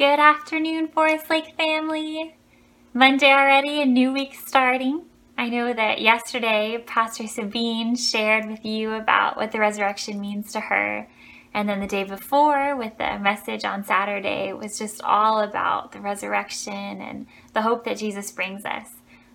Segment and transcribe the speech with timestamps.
[0.00, 2.34] Good afternoon, Forest Lake family.
[2.94, 5.04] Monday already, a new week starting.
[5.36, 10.60] I know that yesterday Pastor Sabine shared with you about what the resurrection means to
[10.60, 11.06] her.
[11.52, 16.00] And then the day before, with the message on Saturday, was just all about the
[16.00, 16.72] resurrection
[17.02, 18.88] and the hope that Jesus brings us.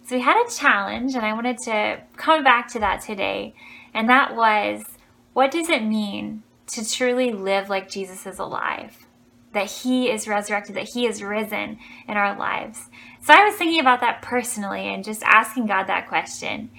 [0.08, 3.54] So we had a challenge, and I wanted to come back to that today.
[3.94, 4.84] And that was
[5.34, 9.06] what does it mean to truly live like Jesus is alive?
[9.56, 12.90] That He is resurrected, that He is risen in our lives.
[13.22, 16.70] So I was thinking about that personally and just asking God that question.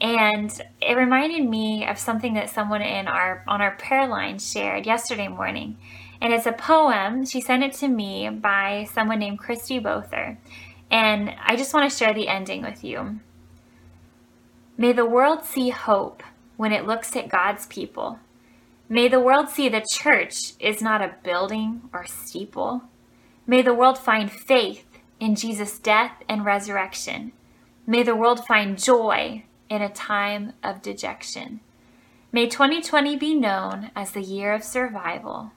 [0.00, 4.86] And it reminded me of something that someone in our on our prayer line shared
[4.86, 5.78] yesterday morning.
[6.20, 7.24] And it's a poem.
[7.24, 10.38] She sent it to me by someone named Christy Bother.
[10.90, 13.20] And I just want to share the ending with you.
[14.76, 16.22] May the world see hope
[16.56, 18.18] when it looks at God's people
[18.88, 22.82] May the world see the church is not a building or steeple.
[23.44, 24.86] May the world find faith
[25.18, 27.32] in Jesus' death and resurrection.
[27.84, 31.60] May the world find joy in a time of dejection.
[32.30, 35.50] May 2020 be known as the year of survival.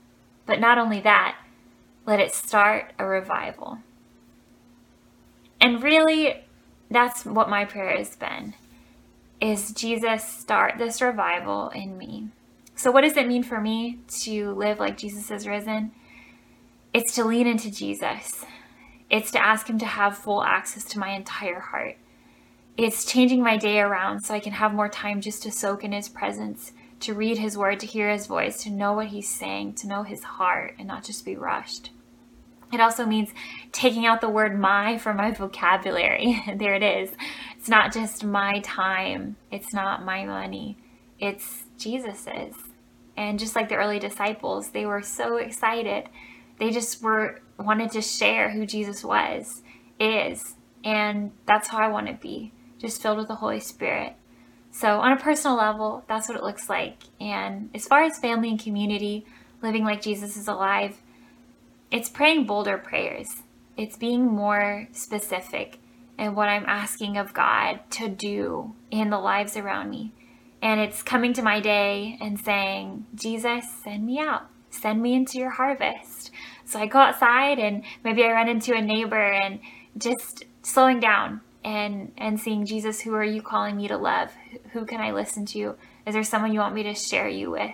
[0.47, 1.37] But not only that,
[2.07, 3.79] let it start a revival.
[5.61, 6.45] And really,
[6.89, 8.55] that's what my prayer has been.
[9.39, 12.29] Is Jesus start this revival in me?
[12.79, 15.91] So, what does it mean for me to live like Jesus is risen?
[16.93, 18.45] It's to lean into Jesus.
[19.09, 21.97] It's to ask Him to have full access to my entire heart.
[22.77, 25.91] It's changing my day around so I can have more time just to soak in
[25.91, 26.71] His presence,
[27.01, 30.03] to read His word, to hear His voice, to know what He's saying, to know
[30.03, 31.91] His heart, and not just be rushed.
[32.71, 33.31] It also means
[33.73, 36.41] taking out the word my from my vocabulary.
[36.55, 37.11] there it is.
[37.57, 40.77] It's not just my time, it's not my money,
[41.19, 42.55] it's Jesus's.
[43.17, 46.09] And just like the early disciples, they were so excited.
[46.57, 49.61] They just were wanted to share who Jesus was,
[49.99, 50.55] is.
[50.83, 54.15] And that's how I want to be, just filled with the Holy Spirit.
[54.71, 56.97] So, on a personal level, that's what it looks like.
[57.19, 59.25] And as far as family and community,
[59.61, 61.01] living like Jesus is alive,
[61.91, 63.27] it's praying bolder prayers.
[63.75, 65.79] It's being more specific
[66.17, 70.13] in what I'm asking of God to do in the lives around me.
[70.61, 74.47] And it's coming to my day and saying, Jesus, send me out.
[74.69, 76.31] Send me into your harvest.
[76.65, 79.59] So I go outside and maybe I run into a neighbor and
[79.97, 84.31] just slowing down and and seeing Jesus, who are you calling me to love?
[84.73, 85.75] Who can I listen to?
[86.05, 87.71] Is there someone you want me to share you with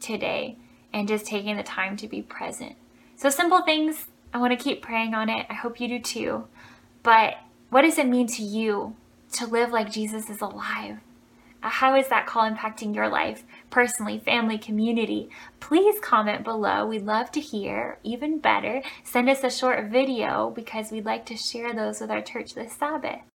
[0.00, 0.56] today?
[0.92, 2.76] And just taking the time to be present.
[3.16, 4.06] So simple things.
[4.32, 5.46] I want to keep praying on it.
[5.50, 6.44] I hope you do too.
[7.02, 7.36] But
[7.70, 8.96] what does it mean to you
[9.32, 10.98] to live like Jesus is alive?
[11.60, 15.28] How is that call impacting your life, personally, family, community?
[15.58, 16.86] Please comment below.
[16.86, 17.98] We'd love to hear.
[18.04, 22.22] Even better, send us a short video because we'd like to share those with our
[22.22, 23.22] church this Sabbath.